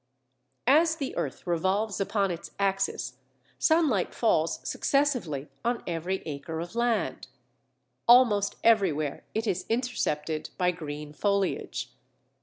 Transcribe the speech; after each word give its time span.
As 0.65 0.95
the 0.95 1.15
earth 1.15 1.45
revolves 1.45 2.01
upon 2.01 2.31
its 2.31 2.49
axis, 2.57 3.19
sunlight 3.59 4.15
falls 4.15 4.59
successively 4.67 5.47
on 5.63 5.83
every 5.85 6.23
acre 6.25 6.59
of 6.59 6.73
land. 6.73 7.27
Almost 8.07 8.55
everywhere 8.63 9.25
it 9.35 9.45
is 9.45 9.63
intercepted 9.69 10.49
by 10.57 10.71
green 10.71 11.13
foliage. 11.13 11.91